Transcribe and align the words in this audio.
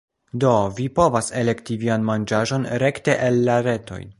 Do, 0.43 0.53
vi 0.77 0.87
povas 0.99 1.29
elekti 1.43 1.77
vian 1.83 2.07
manĝaĵon 2.09 2.67
rekte 2.85 3.19
el 3.29 3.41
la 3.51 3.63
retoj 3.71 4.05